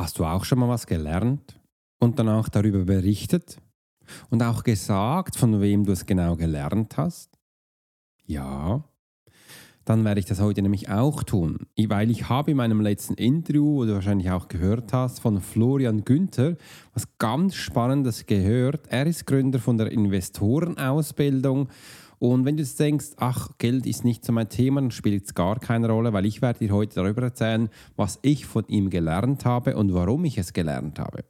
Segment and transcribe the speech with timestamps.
[0.00, 1.60] Hast du auch schon mal was gelernt
[1.98, 3.58] und danach darüber berichtet
[4.30, 7.38] und auch gesagt, von wem du es genau gelernt hast?
[8.24, 8.82] Ja,
[9.84, 13.74] dann werde ich das heute nämlich auch tun, weil ich habe in meinem letzten Interview,
[13.74, 16.56] wo du wahrscheinlich auch gehört hast, von Florian Günther
[16.94, 18.86] was ganz Spannendes gehört.
[18.88, 21.68] Er ist Gründer von der Investorenausbildung
[22.20, 25.34] und wenn du jetzt denkst, ach, Geld ist nicht so mein Thema, dann spielt es
[25.34, 29.46] gar keine Rolle, weil ich werde dir heute darüber erzählen, was ich von ihm gelernt
[29.46, 31.24] habe und warum ich es gelernt habe.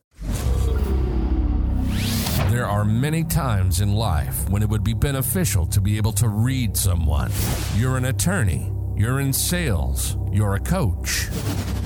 [2.50, 6.26] There are many times in life when it would be beneficial to be able to
[6.26, 7.30] read someone.
[7.78, 11.28] You're an attorney, you're in sales, you're a coach,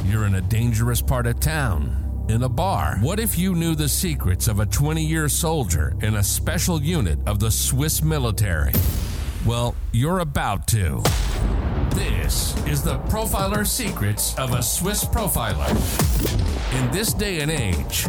[0.06, 2.96] you're in a dangerous part of town in a bar.
[3.01, 7.19] What if you knew the secrets of a 20 year soldier in a special unit
[7.27, 8.73] of the Swiss military?
[9.45, 11.02] Well, you're about to.
[11.91, 15.70] This is the Profiler Secrets of a Swiss Profiler.
[16.80, 18.09] In this day and age,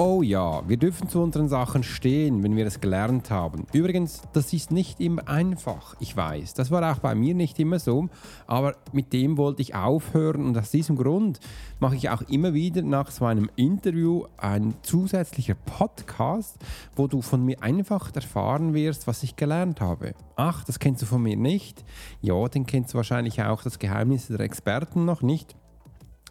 [0.00, 3.66] Oh ja, wir dürfen zu unseren Sachen stehen, wenn wir es gelernt haben.
[3.72, 6.54] Übrigens, das ist nicht immer einfach, ich weiß.
[6.54, 8.08] Das war auch bei mir nicht immer so,
[8.46, 11.40] aber mit dem wollte ich aufhören und aus diesem Grund
[11.80, 16.58] mache ich auch immer wieder nach so einem Interview ein zusätzlicher Podcast,
[16.94, 20.14] wo du von mir einfach erfahren wirst, was ich gelernt habe.
[20.36, 21.84] Ach, das kennst du von mir nicht?
[22.20, 25.56] Ja, den kennst du wahrscheinlich auch das Geheimnis der Experten noch nicht.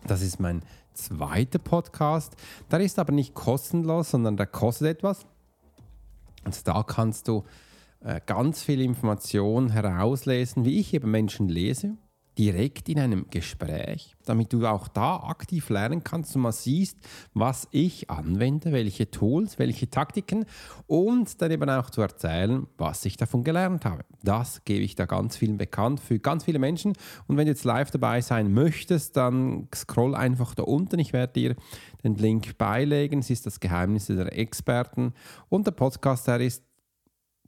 [0.05, 0.61] Das ist mein
[0.97, 2.35] zweiter Podcast.
[2.71, 5.25] Der ist aber nicht kostenlos, sondern der kostet etwas.
[6.43, 7.43] Und da kannst du
[8.01, 11.97] äh, ganz viel Information herauslesen, wie ich eben Menschen lese
[12.37, 16.97] direkt in einem Gespräch, damit du auch da aktiv lernen kannst und mal siehst,
[17.33, 20.45] was ich anwende, welche Tools, welche Taktiken
[20.85, 24.05] und dann eben auch zu erzählen, was ich davon gelernt habe.
[24.23, 26.93] Das gebe ich da ganz vielen bekannt für ganz viele Menschen
[27.27, 30.99] und wenn du jetzt live dabei sein möchtest, dann scroll einfach da unten.
[30.99, 31.55] Ich werde dir
[32.03, 33.19] den Link beilegen.
[33.19, 35.13] Es ist das Geheimnis der Experten
[35.49, 36.63] und der Podcast, der ist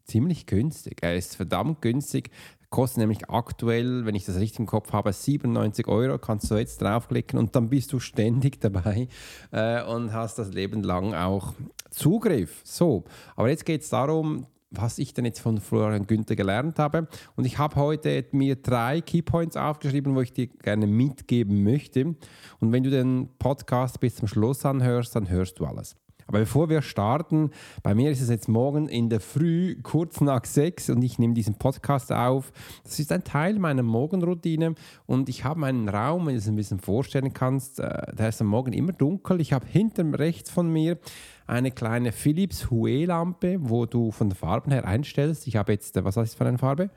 [0.10, 0.98] ziemlich günstig.
[1.02, 2.32] Er ist verdammt günstig.
[2.70, 6.20] Kostet nämlich aktuell, wenn ich das richtig im Kopf habe, 97 Euro.
[6.20, 9.08] Kannst du jetzt draufklicken und dann bist du ständig dabei
[9.52, 11.54] äh, und hast das Leben lang auch
[11.90, 12.62] Zugriff.
[12.64, 17.08] So, aber jetzt geht es darum, was ich denn jetzt von Florian Günther gelernt habe.
[17.36, 22.16] Und ich habe heute mir drei Keypoints aufgeschrieben, wo ich dir gerne mitgeben möchte.
[22.60, 25.96] Und wenn du den Podcast bis zum Schluss anhörst, dann hörst du alles.
[26.30, 27.50] Aber bevor wir starten,
[27.82, 31.34] bei mir ist es jetzt morgen in der Früh, kurz nach sechs, und ich nehme
[31.34, 32.52] diesen Podcast auf.
[32.84, 34.76] Das ist ein Teil meiner Morgenroutine
[35.08, 38.42] und ich habe meinen Raum, wenn du es ein bisschen vorstellen kannst, äh, der ist
[38.42, 39.42] am Morgen immer dunkel.
[39.42, 41.00] Ich habe hinten rechts von mir
[41.48, 45.48] eine kleine Philips Hue-Lampe, wo du von den Farben her einstellst.
[45.48, 46.92] Ich habe jetzt, äh, was heißt das für eine Farbe?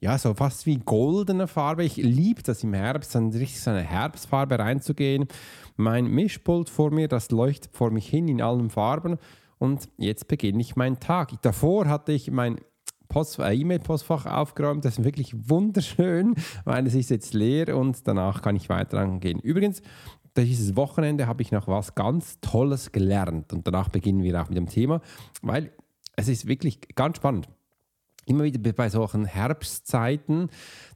[0.00, 1.84] Ja, so fast wie goldene Farbe.
[1.84, 5.26] Ich liebe das im Herbst, dann richtig so eine Herbstfarbe reinzugehen.
[5.76, 9.18] Mein Mischpult vor mir, das leuchtet vor mich hin in allen Farben.
[9.58, 11.42] Und jetzt beginne ich meinen Tag.
[11.42, 14.84] Davor hatte ich mein äh, E-Mail-Postfach aufgeräumt.
[14.84, 19.40] Das ist wirklich wunderschön, weil es ist jetzt leer und danach kann ich weiter angehen.
[19.40, 19.82] Übrigens,
[20.36, 24.56] dieses Wochenende habe ich noch was ganz Tolles gelernt und danach beginnen wir auch mit
[24.56, 25.00] dem Thema,
[25.42, 25.72] weil
[26.14, 27.48] es ist wirklich ganz spannend
[28.28, 30.50] immer wieder bei solchen Herbstzeiten,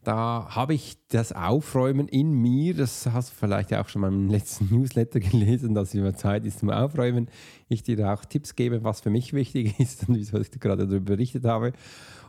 [0.05, 4.29] da habe ich das Aufräumen in mir, das hast du vielleicht auch schon mal im
[4.29, 7.29] letzten Newsletter gelesen, dass es immer Zeit ist zum Aufräumen.
[7.69, 11.17] Ich dir auch Tipps gebe, was für mich wichtig ist und wieso ich gerade darüber
[11.17, 11.73] berichtet habe.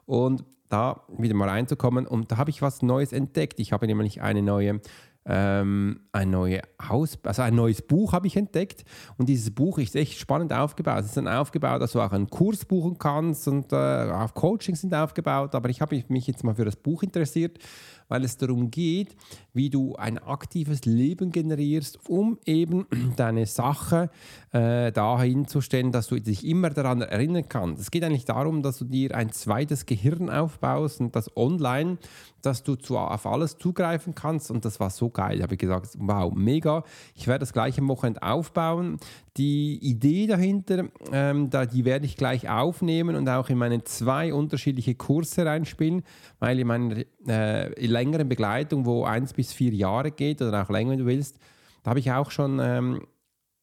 [0.06, 3.59] Und da wieder mal reinzukommen und da habe ich was Neues entdeckt.
[3.59, 4.81] Ich habe nämlich eine neue
[5.26, 8.84] ähm, ein, neue Haus, also ein neues Buch habe ich entdeckt.
[9.18, 11.00] Und dieses Buch ist echt spannend aufgebaut.
[11.00, 14.82] Es ist dann aufgebaut, dass du auch einen Kurs buchen kannst und äh, auch Coachings
[14.82, 17.60] sind aufgebaut, aber ich habe mich jetzt mal für das Buch interessiert,
[18.08, 19.16] weil es darum geht,
[19.54, 22.86] wie du ein aktives Leben generierst, um eben
[23.16, 24.10] deine Sache
[24.52, 27.82] äh, dahin zu stellen, dass du dich immer daran erinnern kannst.
[27.82, 31.98] Es geht eigentlich darum, dass du dir ein zweites Gehirn aufbaust und das online,
[32.42, 35.38] dass du zu, auf alles zugreifen kannst und das war so geil.
[35.38, 36.84] Ich habe gesagt, wow, mega.
[37.16, 38.98] Ich werde das gleich am Wochenende aufbauen.
[39.38, 44.34] Die Idee dahinter, ähm, da, die werde ich gleich aufnehmen und auch in meine zwei
[44.34, 46.04] unterschiedliche Kurse reinspielen,
[46.40, 46.98] weil in meiner
[47.28, 51.40] äh, längeren Begleitung, wo eins bis vier Jahre geht oder auch länger, wenn du willst,
[51.84, 53.01] da habe ich auch schon ähm,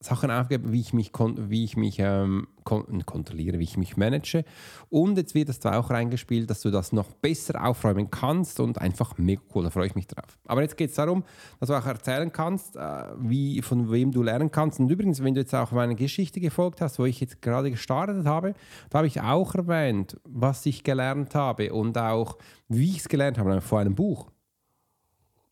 [0.02, 4.44] Sachen aufgegeben, wie ich mich, wie ich mich ähm, kon kontrolliere, wie ich mich manage.
[4.88, 8.81] Und jetzt wird das da auch reingespielt, dass du das noch besser aufräumen kannst und
[8.81, 10.38] einfach mega cool, da freue ich mich drauf.
[10.47, 11.23] Aber jetzt geht es darum,
[11.58, 12.81] dass du auch erzählen kannst, äh,
[13.19, 14.81] wie, von wem du lernen kannst.
[14.81, 18.25] Und übrigens, wenn du jetzt auch meine Geschichte gefolgt hast, wo ich jetzt gerade gestartet
[18.25, 18.55] habe,
[18.88, 22.38] da habe ich auch erwähnt, was ich gelernt habe und auch,
[22.69, 24.31] wie ich es gelernt habe, vor einem Buch.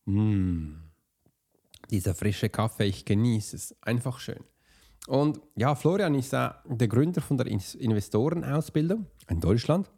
[0.07, 0.88] Mmh
[1.91, 3.77] dieser frische Kaffee, ich genieße es.
[3.83, 4.45] Einfach schön.
[5.07, 9.91] Und ja, Florian ist äh, der Gründer von der Investorenausbildung in Deutschland.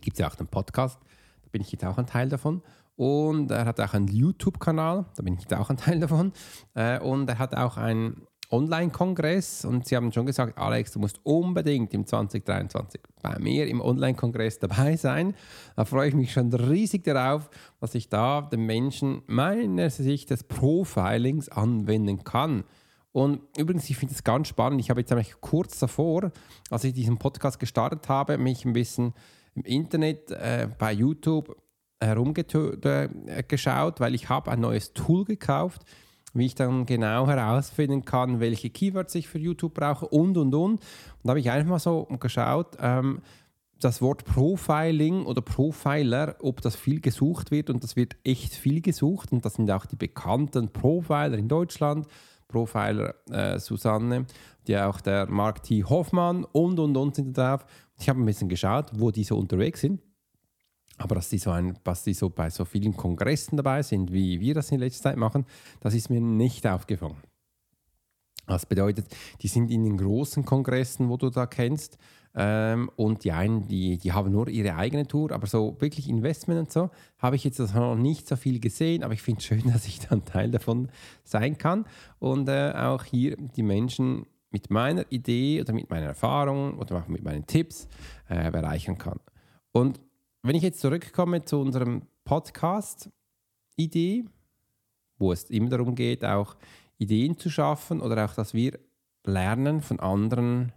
[0.00, 0.98] Gibt es ja auch einen Podcast,
[1.42, 2.62] da bin ich jetzt auch ein Teil davon.
[2.96, 6.32] Und er hat auch einen YouTube-Kanal, da bin ich jetzt auch ein Teil davon.
[6.74, 11.20] Äh, und er hat auch einen Online-Kongress und sie haben schon gesagt, Alex, du musst
[11.22, 15.34] unbedingt im 2023 bei mir im Online-Kongress dabei sein.
[15.76, 17.50] Da freue ich mich schon riesig darauf,
[17.80, 22.64] was ich da den Menschen meiner Sicht des Profilings anwenden kann.
[23.12, 24.80] Und übrigens, ich finde es ganz spannend.
[24.80, 26.30] Ich habe jetzt eigentlich kurz davor,
[26.70, 29.12] als ich diesen Podcast gestartet habe, mich ein bisschen
[29.54, 31.54] im Internet äh, bei YouTube
[32.00, 38.04] herumgeschaut, äh, weil ich habe ein neues Tool gekauft habe wie ich dann genau herausfinden
[38.04, 40.72] kann, welche Keywords ich für YouTube brauche und und und.
[40.72, 40.80] Und
[41.24, 43.22] da habe ich einfach mal so geschaut, ähm,
[43.80, 48.80] das Wort Profiling oder Profiler, ob das viel gesucht wird und das wird echt viel
[48.80, 52.06] gesucht und das sind auch die bekannten Profiler in Deutschland.
[52.48, 54.26] Profiler äh, Susanne,
[54.66, 55.84] die auch der Mark T.
[55.84, 57.66] Hoffmann und und und sind da drauf.
[58.00, 60.00] Ich habe ein bisschen geschaut, wo die so unterwegs sind.
[60.98, 64.40] Aber dass die, so ein, dass die so bei so vielen Kongressen dabei sind, wie
[64.40, 65.46] wir das in letzter Zeit machen,
[65.80, 67.16] das ist mir nicht aufgefallen.
[68.46, 69.06] Das bedeutet,
[69.42, 71.98] die sind in den großen Kongressen, wo du da kennst,
[72.34, 76.60] ähm, und die einen, die, die haben nur ihre eigene Tour, aber so wirklich Investment
[76.60, 79.62] und so, habe ich jetzt noch nicht so viel gesehen, aber ich finde es schön,
[79.72, 80.88] dass ich dann Teil davon
[81.24, 81.84] sein kann
[82.18, 87.08] und äh, auch hier die Menschen mit meiner Idee oder mit meiner Erfahrung oder auch
[87.08, 87.88] mit meinen Tipps
[88.28, 89.20] äh, bereichern kann.
[89.72, 90.00] Und
[90.42, 94.24] wenn ich jetzt zurückkomme zu unserem Podcast-Idee,
[95.18, 96.56] wo es immer darum geht, auch
[96.98, 98.78] Ideen zu schaffen oder auch, dass wir
[99.24, 100.72] lernen von anderen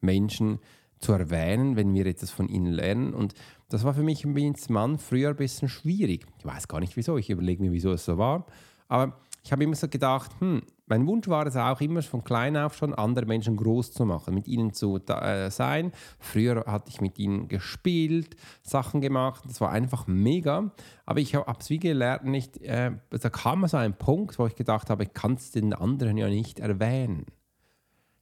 [0.00, 0.60] Menschen
[0.98, 3.14] zu erwähnen, wenn wir etwas von ihnen lernen.
[3.14, 3.34] Und
[3.68, 6.26] das war für mich als Mann früher ein bisschen schwierig.
[6.38, 8.46] Ich weiß gar nicht wieso, ich überlege mir, wieso es so war.
[8.88, 12.56] Aber ich habe immer so gedacht, hm, mein Wunsch war es auch immer von klein
[12.56, 15.92] auf schon, andere Menschen groß zu machen, mit ihnen zu äh, sein.
[16.18, 20.72] Früher hatte ich mit ihnen gespielt, Sachen gemacht, das war einfach mega.
[21.06, 24.56] Aber ich habe es wie gelernt, nicht, äh, da kam so ein Punkt, wo ich
[24.56, 27.26] gedacht habe, ich kann es den anderen ja nicht erwähnen.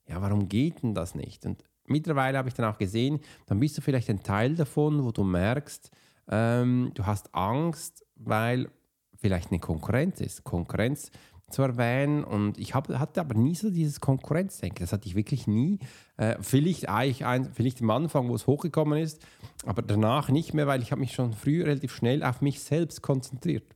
[0.07, 1.47] Ja, warum geht denn das nicht?
[1.47, 5.11] Und mittlerweile habe ich dann auch gesehen, dann bist du vielleicht ein Teil davon, wo
[5.11, 5.91] du merkst,
[6.31, 8.69] ähm, du hast Angst, weil
[9.17, 10.45] vielleicht eine Konkurrenz ist.
[10.45, 11.11] Konkurrenz
[11.51, 14.81] zu erwähnen und ich hab, hatte aber nie so dieses Konkurrenzdenken.
[14.81, 15.79] Das hatte ich wirklich nie.
[16.17, 19.25] Äh, vielleicht, eigentlich ein, vielleicht am Anfang, wo es hochgekommen ist,
[19.65, 23.03] aber danach nicht mehr, weil ich habe mich schon früh relativ schnell auf mich selbst
[23.03, 23.75] konzentriert.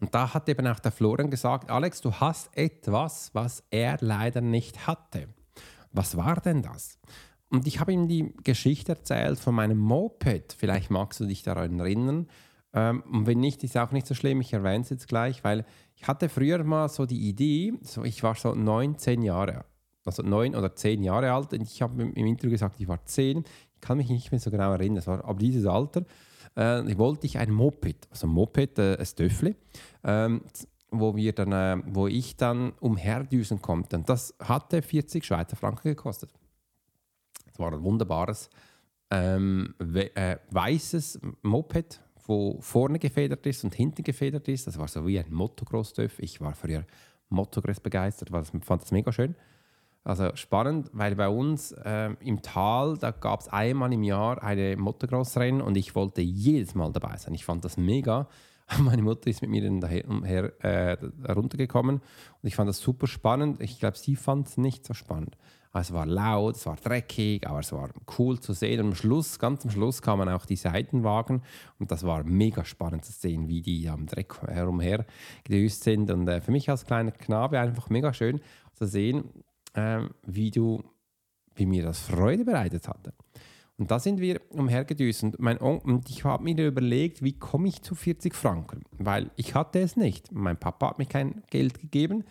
[0.00, 4.40] Und da hat eben auch der Florian gesagt, Alex, du hast etwas, was er leider
[4.40, 5.28] nicht hatte.
[5.92, 6.98] Was war denn das?
[7.50, 10.54] Und ich habe ihm die Geschichte erzählt von meinem Moped.
[10.58, 12.28] Vielleicht magst du dich daran erinnern.
[12.74, 14.40] Ähm, und wenn nicht, ist auch nicht so schlimm.
[14.40, 18.22] Ich erwähne es jetzt gleich, weil ich hatte früher mal so die Idee, so ich
[18.22, 19.64] war so neun, zehn Jahre,
[20.04, 21.52] also neun oder zehn Jahre alt.
[21.52, 23.44] Und ich habe im Interview gesagt, ich war zehn.
[23.74, 24.96] Ich kann mich nicht mehr so genau erinnern.
[24.96, 26.04] Das war aber dieses Alter.
[26.56, 29.56] Äh, wollte ich ein Moped, also ein Moped, äh, ein Stöffli,
[30.04, 30.42] ähm,
[30.90, 33.96] wo wir dann, äh, wo ich dann umherdüsen konnte.
[33.96, 36.30] Und das hatte 40 Schweizer Franken gekostet.
[37.46, 38.50] Das war ein wunderbares
[39.10, 44.66] ähm, we äh, weißes Moped wo vorne gefedert ist und hinten gefedert ist.
[44.66, 46.18] Das war so wie ein Motocross-Dörf.
[46.18, 46.84] Ich war früher
[47.28, 49.34] Motocross begeistert, war das, fand das mega schön.
[50.04, 54.76] Also spannend, weil bei uns äh, im Tal, da gab es einmal im Jahr eine
[54.76, 57.32] Motocross-Rennen und ich wollte jedes Mal dabei sein.
[57.32, 58.28] Ich fand das mega.
[58.78, 60.96] Meine Mutter ist mit mir dann daher, umher, äh,
[61.32, 63.62] runtergekommen und ich fand das super spannend.
[63.62, 65.36] Ich glaube, sie fand es nicht so spannend.
[65.80, 68.80] Es war laut, es war dreckig, aber es war cool zu sehen.
[68.80, 71.42] Und am Schluss, ganz am Schluss kamen auch die Seitenwagen
[71.78, 75.04] und das war mega spannend zu sehen, wie die am Dreck herumher
[75.42, 76.10] gedüst sind.
[76.10, 78.40] Und äh, für mich als kleiner Knabe einfach mega schön
[78.72, 79.30] zu sehen,
[79.74, 80.84] äh, wie du,
[81.56, 83.12] wie mir das Freude bereitet hatte.
[83.76, 87.82] Und da sind wir umhergedüst und, mein und ich habe mir überlegt, wie komme ich
[87.82, 90.30] zu 40 Franken, weil ich hatte es nicht.
[90.30, 92.22] Mein Papa hat mir kein Geld gegeben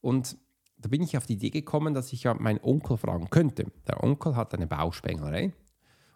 [0.00, 0.38] und
[0.86, 3.66] da bin ich auf die Idee gekommen, dass ich ja meinen Onkel fragen könnte.
[3.88, 5.52] Der Onkel hat eine Bauspenglerei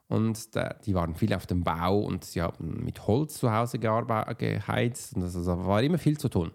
[0.07, 3.81] und der, die waren viel auf dem Bau und sie haben mit Holz zu Hause
[3.81, 6.53] geheizt und das, also war immer viel zu tun.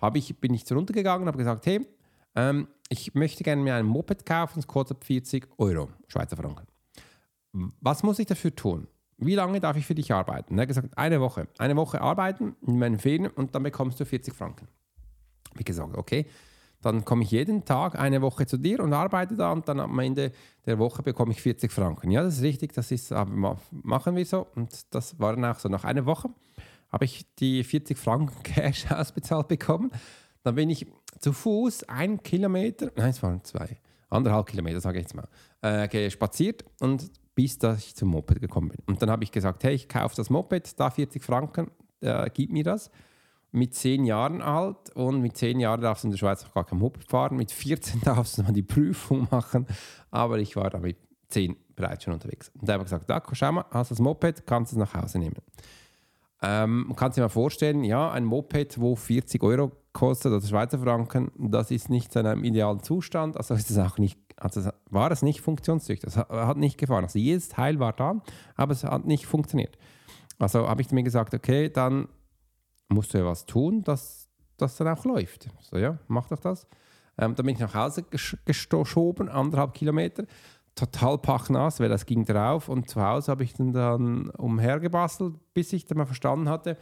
[0.00, 1.84] Hab ich, bin ich runtergegangen und habe gesagt, hey,
[2.36, 6.68] ähm, ich möchte gerne mir ein Moped kaufen, es kostet 40 Euro, Schweizer Franken.
[7.80, 8.86] Was muss ich dafür tun?
[9.16, 10.56] Wie lange darf ich für dich arbeiten?
[10.56, 11.48] Er hat gesagt, eine Woche.
[11.58, 14.68] Eine Woche arbeiten in meinen Ferien und dann bekommst du 40 Franken.
[15.56, 16.24] Wie gesagt, okay,
[16.80, 19.98] dann komme ich jeden Tag eine Woche zu dir und arbeite da und dann am
[19.98, 20.32] Ende
[20.66, 22.10] der Woche bekomme ich 40 Franken.
[22.10, 25.68] Ja, das ist richtig, das ist, machen wir so und das war dann auch so.
[25.68, 26.30] Nach einer Woche
[26.90, 29.90] habe ich die 40 Franken Cash ausbezahlt bekommen.
[30.44, 30.86] Dann bin ich
[31.18, 35.28] zu Fuß einen Kilometer, nein, es waren zwei, anderthalb Kilometer, sage ich jetzt mal,
[35.62, 38.78] äh, spaziert und bis dass ich zum Moped gekommen bin.
[38.86, 41.70] Und dann habe ich gesagt, hey, ich kaufe das Moped, da 40 Franken,
[42.00, 42.90] äh, gib mir das
[43.50, 46.64] mit 10 Jahren alt und mit 10 Jahren darfst du in der Schweiz auch gar
[46.64, 47.36] kein Moped fahren.
[47.36, 49.66] Mit 14 darfst du mal die Prüfung machen,
[50.10, 50.96] aber ich war da mit
[51.28, 52.50] 10 bereits schon unterwegs.
[52.58, 55.18] Und da habe ich gesagt, da, schau mal, hast das Moped, kannst es nach Hause
[55.18, 55.36] nehmen.
[56.40, 60.78] Ähm, man kann sich mal vorstellen, ja, ein Moped, wo 40 Euro kostet oder Schweizer
[60.78, 65.10] Franken, das ist nicht in einem idealen Zustand, also ist es auch nicht, also war
[65.10, 67.04] es nicht funktionstüchtig, das hat nicht gefahren.
[67.04, 68.22] Also jedes Teil war da,
[68.54, 69.76] aber es hat nicht funktioniert.
[70.38, 72.06] Also habe ich mir gesagt, okay, dann
[72.88, 75.48] musst du ja was tun, dass das dann auch läuft.
[75.60, 76.66] So, ja, mach doch das.
[77.18, 78.04] Ähm, dann bin ich nach Hause
[78.44, 80.24] geschoben, anderthalb Kilometer,
[80.74, 85.72] total pachnass, weil das ging drauf und zu Hause habe ich dann, dann umhergebastelt, bis
[85.72, 86.76] ich dann mal verstanden hatte,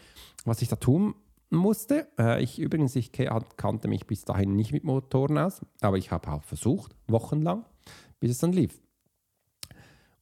[0.45, 1.15] was ich da tun
[1.51, 2.07] musste.
[2.19, 6.31] Äh, ich übrigens, ich kannte mich bis dahin nicht mit Motoren aus, aber ich habe
[6.31, 7.65] auch versucht, wochenlang,
[8.21, 8.81] bis es dann lief.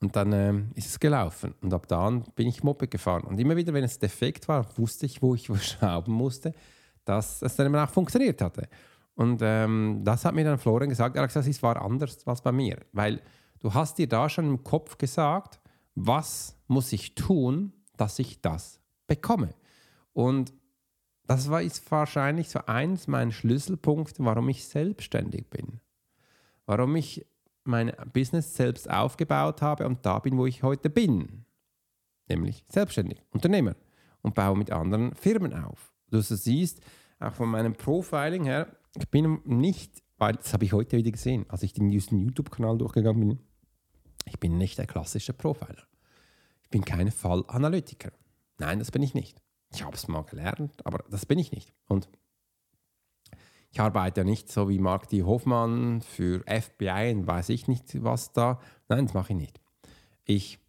[0.05, 1.55] Und dann äh, ist es gelaufen.
[1.63, 3.25] Und ab dann bin ich Moped gefahren.
[3.25, 6.53] Und immer wieder, wenn es defekt war, wusste ich, wo ich schrauben musste,
[7.07, 8.69] dass es dann auch funktioniert hatte.
[9.15, 11.17] Und ähm, das hat mir dann Florian gesagt.
[11.17, 12.81] Er hat gesagt, es war anders als bei mir.
[12.93, 13.23] Weil
[13.61, 15.59] du hast dir da schon im Kopf gesagt,
[15.95, 19.55] was muss ich tun, dass ich das bekomme.
[20.13, 20.53] Und
[21.27, 25.81] das war ist wahrscheinlich so eins meiner Schlüsselpunkte, warum ich selbstständig bin.
[26.67, 27.25] Warum ich
[27.65, 31.45] mein Business selbst aufgebaut habe und da bin, wo ich heute bin.
[32.29, 33.75] Nämlich selbstständig, Unternehmer
[34.23, 35.93] und baue mit anderen Firmen auf.
[36.11, 36.81] Du siehst,
[37.19, 41.45] auch von meinem Profiling her, ich bin nicht, weil das habe ich heute wieder gesehen,
[41.49, 43.39] als ich den YouTube-Kanal durchgegangen bin,
[44.27, 45.87] ich bin nicht der klassische Profiler.
[46.63, 48.13] Ich bin kein Fallanalytiker.
[48.59, 49.43] Nein, das bin ich nicht.
[49.73, 51.75] Ich habe es mal gelernt, aber das bin ich nicht.
[51.89, 52.09] Und
[53.75, 55.25] ich arbeite ja nicht so wie Mark D.
[55.25, 58.61] Hoffmann für FBI und weiß ich nicht was da.
[58.89, 59.61] Nein, das mache ich nicht.
[60.25, 60.61] Ich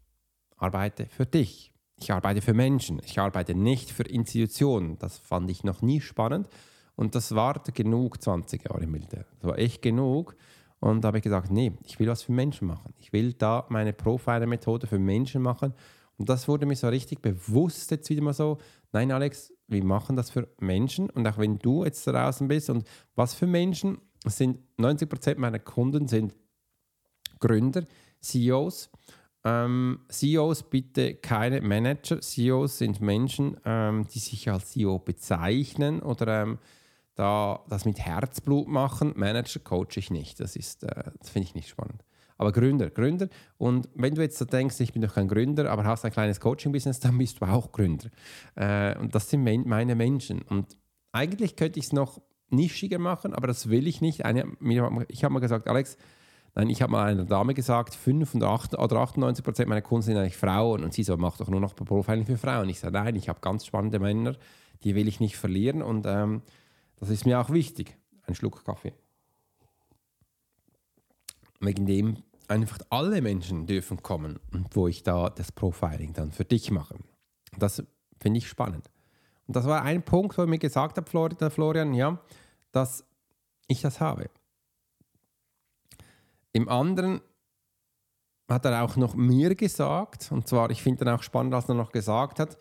[0.57, 1.71] arbeite für dich.
[1.97, 2.99] Ich arbeite für Menschen.
[3.05, 4.97] Ich arbeite nicht für Institutionen.
[4.97, 6.49] Das fand ich noch nie spannend.
[6.95, 9.27] Und das war genug 20 Jahre Militär.
[9.39, 10.35] Das war echt genug.
[10.79, 12.95] Und da habe ich gesagt, nee, ich will was für Menschen machen.
[12.97, 15.75] Ich will da meine Profiler-Methode für Menschen machen.
[16.17, 18.57] Und das wurde mir so richtig bewusst jetzt wieder mal so,
[18.91, 22.87] nein Alex, wir machen das für Menschen und auch wenn du jetzt draußen bist und
[23.15, 26.33] was für Menschen sind 90% meiner Kunden sind
[27.39, 27.85] Gründer,
[28.21, 28.89] CEOs.
[29.43, 32.19] Ähm, CEOs bitte keine Manager.
[32.19, 36.59] CEOs sind Menschen, ähm, die sich als CEO bezeichnen oder ähm,
[37.13, 39.13] da das mit Herzblut machen.
[39.15, 40.39] Manager coache ich nicht.
[40.39, 42.03] Das ist, äh, das finde ich nicht spannend.
[42.37, 43.29] Aber Gründer, Gründer.
[43.57, 46.39] Und wenn du jetzt so denkst, ich bin doch kein Gründer, aber hast ein kleines
[46.39, 48.09] Coaching-Business, dann bist du auch Gründer.
[48.55, 50.41] Äh, und das sind meine Menschen.
[50.41, 50.77] Und
[51.11, 54.25] eigentlich könnte ich es noch nischiger machen, aber das will ich nicht.
[54.25, 54.45] Eine,
[55.07, 55.97] ich habe mal gesagt, Alex,
[56.55, 60.37] nein, ich habe mal einer Dame gesagt, 5 oder 98 Prozent meiner Kunden sind eigentlich
[60.37, 60.83] Frauen.
[60.83, 62.67] Und sie so, mach doch nur noch Profiling für Frauen.
[62.67, 64.35] Ich sage, nein, ich habe ganz spannende Männer,
[64.83, 65.81] die will ich nicht verlieren.
[65.81, 66.41] Und ähm,
[66.97, 67.97] das ist mir auch wichtig.
[68.27, 68.93] Ein Schluck Kaffee
[71.59, 72.17] wegen dem
[72.49, 76.97] einfach alle Menschen dürfen kommen und wo ich da das Profiling dann für dich mache.
[77.57, 77.83] Das
[78.19, 78.89] finde ich spannend.
[79.47, 82.19] Und das war ein Punkt, wo er mir gesagt hat, Florian, Florian, ja,
[82.71, 83.05] dass
[83.67, 84.29] ich das habe.
[86.51, 87.21] Im anderen
[88.47, 91.75] hat er auch noch mir gesagt, und zwar, ich finde dann auch spannend, was er
[91.75, 92.57] noch gesagt hat,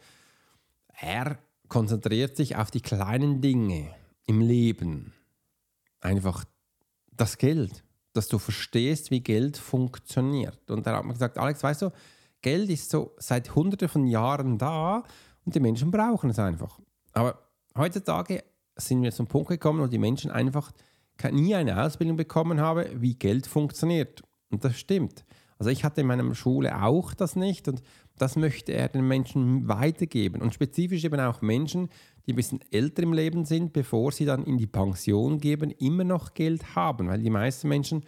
[0.89, 1.39] er
[1.69, 3.95] konzentriert sich auf die kleinen Dinge
[4.27, 5.13] im Leben.
[6.01, 6.45] Einfach
[7.13, 7.84] das Geld,
[8.15, 10.71] dass du verstehst, wie Geld funktioniert.
[10.71, 11.91] Und da hat man gesagt, Alex, weißt du,
[12.41, 15.03] Geld ist so seit hunderten von Jahren da
[15.45, 16.79] und die Menschen brauchen es einfach.
[17.13, 17.39] Aber
[17.77, 18.45] heutzutage
[18.77, 20.73] sind wir zum Punkt gekommen, wo die Menschen einfach
[21.31, 24.23] nie eine Ausbildung bekommen haben, wie Geld funktioniert.
[24.51, 25.25] Und das stimmt.
[25.59, 27.83] Also ich hatte in meiner Schule auch das nicht und
[28.19, 30.41] das möchte er den Menschen weitergeben.
[30.41, 31.89] Und spezifisch eben auch Menschen,
[32.27, 36.05] die ein bisschen älter im Leben sind, bevor sie dann in die Pension geben, immer
[36.05, 37.09] noch Geld haben.
[37.09, 38.05] Weil die meisten Menschen,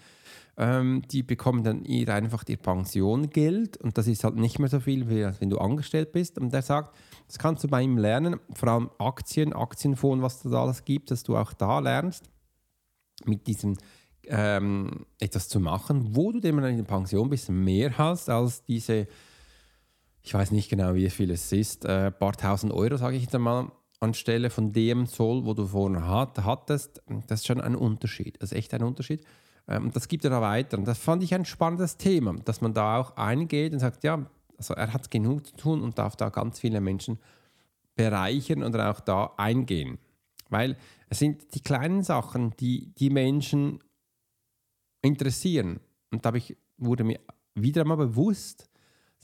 [0.57, 4.81] ähm, die bekommen dann ihr, einfach ihr Pensiongeld und das ist halt nicht mehr so
[4.81, 6.39] viel, wie wenn du angestellt bist.
[6.39, 6.97] Und der sagt,
[7.27, 11.25] das kannst du bei ihm lernen, vor allem Aktien, Aktienfonds, was da alles gibt, dass
[11.25, 12.31] du auch da lernst.
[13.25, 13.77] mit diesem
[14.29, 18.65] ähm, etwas zu machen, wo du dann in der Pension ein bisschen mehr hast als
[18.65, 19.07] diese,
[20.27, 23.23] ich weiß nicht genau, wie viel es ist, ein äh, paar tausend Euro, sage ich
[23.23, 27.01] jetzt einmal, anstelle von dem Zoll, wo du vorher hat, hattest.
[27.29, 28.43] Das ist schon ein Unterschied.
[28.43, 29.25] Das ist echt ein Unterschied.
[29.69, 30.79] Ähm, das gibt er da weiter.
[30.79, 34.27] Und das fand ich ein spannendes Thema, dass man da auch eingeht und sagt, ja,
[34.59, 37.21] also er hat genug zu tun und darf da ganz viele Menschen
[37.95, 39.99] bereichern oder auch da eingehen.
[40.51, 40.77] Weil
[41.09, 43.79] es sind die kleinen Sachen, die die Menschen
[45.03, 45.79] interessieren.
[46.11, 47.21] Und da ich, wurde mir
[47.55, 48.69] wieder einmal bewusst,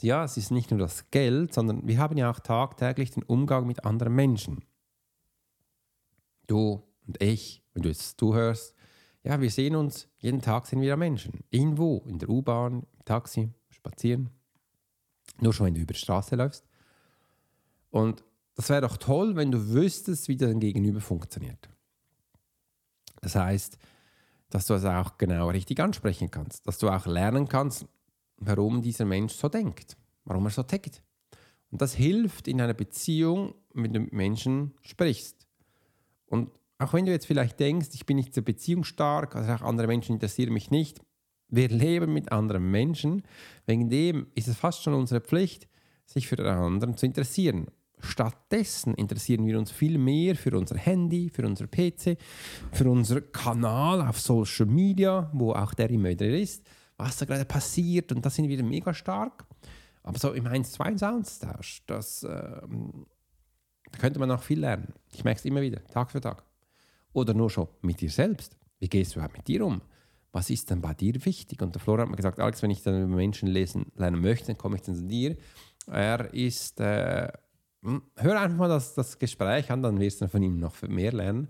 [0.01, 3.67] ja, es ist nicht nur das Geld, sondern wir haben ja auch tagtäglich den Umgang
[3.67, 4.65] mit anderen Menschen.
[6.47, 8.75] Du und ich, wenn du jetzt zuhörst,
[9.25, 11.45] ja, wir sehen uns, jeden Tag sind wir Menschen.
[11.51, 14.31] Irgendwo, in der U-Bahn, im Taxi, spazieren.
[15.41, 16.67] Nur schon, wenn du über die Straße läufst.
[17.91, 21.71] Und das wäre doch toll, wenn du wüsstest, wie dein Gegenüber funktioniert.
[23.21, 23.79] Das heißt,
[24.51, 27.87] dass du es auch genau richtig ansprechen kannst, dass du auch lernen kannst,
[28.45, 31.03] warum dieser Mensch so denkt, warum er so tickt.
[31.71, 35.47] Und das hilft in einer Beziehung, mit dem Menschen sprichst.
[36.27, 39.87] Und auch wenn du jetzt vielleicht denkst, ich bin nicht so beziehungsstark, also auch andere
[39.87, 41.01] Menschen interessieren mich nicht,
[41.49, 43.23] wir leben mit anderen Menschen.
[43.67, 45.69] Wegen dem ist es fast schon unsere Pflicht,
[46.07, 47.67] sich für den anderen zu interessieren.
[48.01, 52.19] Stattdessen interessieren wir uns viel mehr für unser Handy, für unser PC,
[52.73, 56.67] für unseren Kanal auf Social Media, wo auch der immer wieder ist,
[57.03, 59.45] was da gerade passiert und das sind wir mega stark.
[60.03, 63.07] Aber so im 1 2 1 Austausch, das ähm,
[63.93, 64.93] da könnte man noch viel lernen.
[65.13, 66.45] Ich merke es immer wieder, Tag für Tag.
[67.13, 68.57] Oder nur schon mit dir selbst.
[68.79, 69.83] Wie gehst du überhaupt mit dir um?
[70.33, 71.61] Was ist denn bei dir wichtig?
[71.61, 74.47] Und der Florian hat mir gesagt, Alex, wenn ich dann über Menschen lesen, lernen möchte,
[74.47, 75.37] dann komme ich dann zu dir.
[75.87, 77.31] Er ist, äh,
[77.83, 81.13] hm, hör einfach mal das, das Gespräch an, dann wirst du von ihm noch mehr
[81.13, 81.49] lernen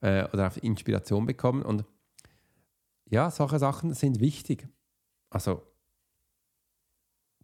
[0.00, 1.62] äh, oder Inspiration bekommen.
[1.62, 1.84] Und
[3.08, 4.68] ja, solche Sachen sind wichtig.
[5.30, 5.62] Also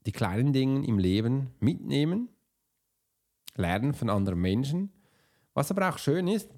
[0.06, 2.28] die kleinen Dinge im Leben mitnehmen,
[3.56, 4.92] lernen von anderen Menschen.
[5.54, 6.50] Was aber auch schön ist,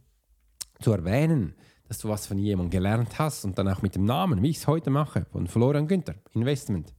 [0.80, 1.54] zu erwähnen,
[1.88, 4.58] dass du was von jemandem gelernt hast und dann auch mit dem Namen, wie ich
[4.58, 6.94] es heute mache, von Florian Günther, Investment,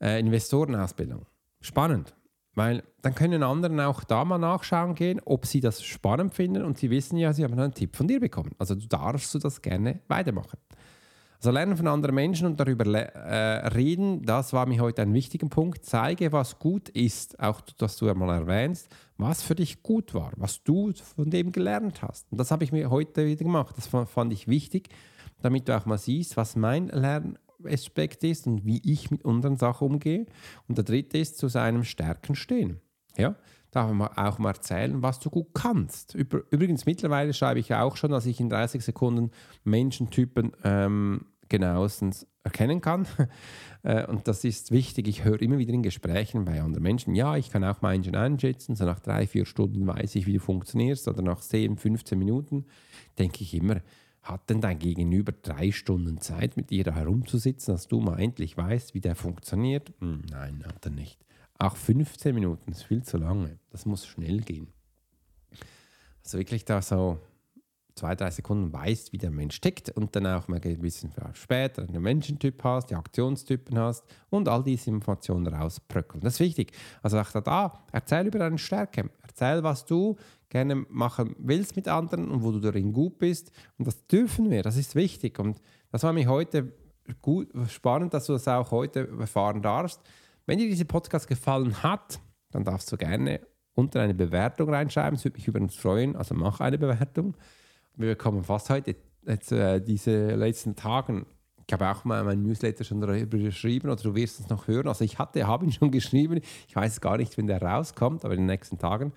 [0.00, 1.26] äh, Investorenausbildung.
[1.60, 2.14] Spannend,
[2.54, 6.78] weil dann können anderen auch da mal nachschauen gehen, ob sie das spannend finden und
[6.78, 8.52] sie wissen ja, sie haben einen Tipp von dir bekommen.
[8.58, 10.58] Also du darfst du das gerne weitermachen.
[11.44, 15.46] Also lernen von anderen Menschen und darüber äh, reden, das war mir heute ein wichtiger
[15.46, 15.84] Punkt.
[15.84, 20.62] Zeige, was gut ist, auch dass du einmal erwähnst, was für dich gut war, was
[20.64, 22.32] du von dem gelernt hast.
[22.32, 23.76] Und das habe ich mir heute wieder gemacht.
[23.76, 24.88] Das fand ich wichtig,
[25.42, 29.86] damit du auch mal siehst, was mein Lernaspekt ist und wie ich mit unseren Sachen
[29.86, 30.24] umgehe.
[30.66, 32.80] Und der dritte ist, zu seinem Stärken stehen.
[33.18, 33.36] Ja,
[33.70, 36.14] darf man auch mal erzählen, was du gut kannst.
[36.14, 39.30] Übrigens, mittlerweile schreibe ich auch schon, dass ich in 30 Sekunden
[39.64, 43.06] Menschentypen ähm, genauestens erkennen kann.
[43.86, 45.08] Äh, und das ist wichtig.
[45.08, 48.76] Ich höre immer wieder in Gesprächen bei anderen Menschen, ja, ich kann auch Menschen einschätzen,
[48.76, 52.64] so nach drei, vier Stunden weiß ich, wie du funktionierst oder nach 10, 15 Minuten
[53.18, 53.82] denke ich immer,
[54.22, 58.56] hat denn dein Gegenüber drei Stunden Zeit, mit dir da herumzusitzen, dass du mal endlich
[58.56, 59.92] weißt, wie der funktioniert?
[60.00, 61.20] Hm, nein, hat er nicht.
[61.58, 63.58] Auch 15 Minuten ist viel zu lange.
[63.70, 64.68] Das muss schnell gehen.
[66.22, 67.18] Also wirklich da so
[67.94, 71.82] zwei, drei Sekunden weißt, wie der Mensch tickt und dann auch mal ein bisschen später
[71.82, 76.20] einen Menschentyp hast, die Aktionstypen hast und all diese Informationen rausbröckeln.
[76.20, 76.72] Das ist wichtig.
[77.02, 79.10] Also auch da, erzähl über deine Stärke.
[79.22, 80.16] Erzähl, was du
[80.48, 83.52] gerne machen willst mit anderen und wo du darin gut bist.
[83.78, 85.38] Und das dürfen wir, das ist wichtig.
[85.38, 86.72] Und das war mir heute
[87.22, 90.00] gut, spannend, dass du das auch heute erfahren darfst.
[90.46, 93.40] Wenn dir dieser Podcast gefallen hat, dann darfst du gerne
[93.74, 95.16] unter eine Bewertung reinschreiben.
[95.16, 96.16] Das würde mich übrigens freuen.
[96.16, 97.36] Also mach eine Bewertung
[97.96, 101.26] wir bekommen fast heute, jetzt, äh, diese letzten Tagen,
[101.66, 104.88] ich habe auch mal meinen Newsletter schon darüber geschrieben oder du wirst es noch hören.
[104.88, 106.40] Also ich hatte, habe ihn schon geschrieben.
[106.68, 109.12] Ich weiß gar nicht, wenn der rauskommt, aber in den nächsten Tagen,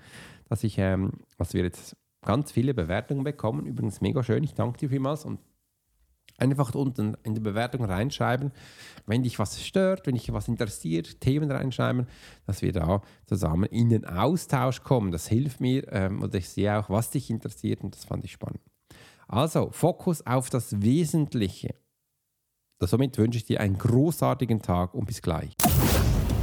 [0.48, 3.66] dass ich, ähm, dass wir jetzt ganz viele Bewertungen bekommen.
[3.66, 4.44] Übrigens mega schön.
[4.44, 5.40] Ich danke dir vielmals und
[6.38, 8.52] einfach unten in die Bewertung reinschreiben,
[9.06, 12.08] wenn dich was stört, wenn dich was interessiert, Themen reinschreiben,
[12.46, 15.12] dass wir da zusammen in den Austausch kommen.
[15.12, 18.32] Das hilft mir ähm, und ich sehe auch, was dich interessiert und das fand ich
[18.32, 18.62] spannend.
[19.28, 21.76] Also, Fokus auf das Wesentliche.
[22.80, 25.56] Somit wünsche ich dir einen großartigen Tag und bis gleich.